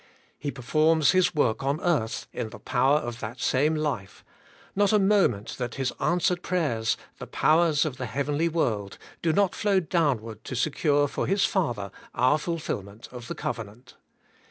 He 0.39 0.49
performs 0.49 1.11
His 1.11 1.35
work 1.35 1.61
on 1.61 1.79
earth 1.79 2.25
in 2.33 2.49
the 2.49 2.57
power 2.57 2.97
of 2.97 3.19
that 3.19 3.39
same 3.39 3.75
life; 3.75 4.25
not 4.75 4.91
a 4.91 4.97
moment 4.97 5.59
that 5.59 5.75
His 5.75 5.93
answered 5.99 6.41
prayers— 6.41 6.97
the 7.19 7.27
powers 7.27 7.85
of 7.85 7.97
the 7.97 8.07
heavenly 8.07 8.49
world— 8.49 8.97
do 9.21 9.31
not 9.31 9.53
flow 9.53 9.79
downward 9.79 10.43
to 10.45 10.55
secure 10.55 11.07
228 11.07 11.07
ABIDE 11.07 11.31
IN 11.33 11.37
CHRIST: 11.37 11.45
for 11.45 11.45
His 11.45 11.45
Father 11.85 11.91
onr 12.15 12.39
fulfilment 12.39 13.09
of 13.11 13.27
the 13.27 13.35
covenant. 13.35 13.93